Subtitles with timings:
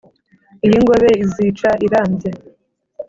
[0.65, 2.29] iy’ingobe izica irambye